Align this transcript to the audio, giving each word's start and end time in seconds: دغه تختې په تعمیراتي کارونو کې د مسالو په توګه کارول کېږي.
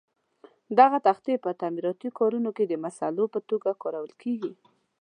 دغه 0.79 0.97
تختې 1.07 1.33
په 1.43 1.49
تعمیراتي 1.61 2.09
کارونو 2.19 2.49
کې 2.57 2.63
د 2.67 2.73
مسالو 2.85 3.25
په 3.33 3.39
توګه 3.49 3.69
کارول 3.83 4.11
کېږي. 4.21 4.53